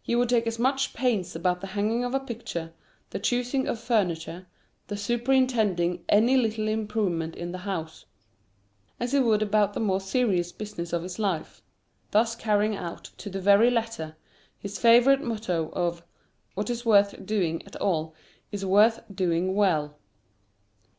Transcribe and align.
He 0.00 0.16
would 0.16 0.30
take 0.30 0.46
as 0.46 0.58
much 0.58 0.94
pains 0.94 1.36
about 1.36 1.60
the 1.60 1.66
hanging 1.66 2.02
of 2.02 2.14
a 2.14 2.20
picture, 2.20 2.72
the 3.10 3.18
choosing 3.18 3.68
of 3.68 3.78
furniture, 3.78 4.46
the 4.86 4.96
superintending 4.96 6.06
any 6.08 6.38
little 6.38 6.68
improvement 6.68 7.36
in 7.36 7.52
the 7.52 7.58
house, 7.68 8.06
as 8.98 9.12
he 9.12 9.18
would 9.20 9.42
about 9.42 9.74
the 9.74 9.80
more 9.80 10.00
serious 10.00 10.52
business 10.52 10.94
of 10.94 11.02
his 11.02 11.18
life; 11.18 11.60
thus 12.12 12.34
carrying 12.34 12.76
out 12.76 13.10
to 13.18 13.28
the 13.28 13.42
very 13.42 13.70
letter 13.70 14.16
his 14.58 14.78
favourite 14.78 15.20
motto 15.20 15.68
of 15.74 16.02
"What 16.54 16.70
is 16.70 16.86
worth 16.86 17.26
doing 17.26 17.62
at 17.66 17.76
all 17.76 18.14
is 18.50 18.64
worth 18.64 19.02
doing 19.14 19.54
well." 19.54 19.98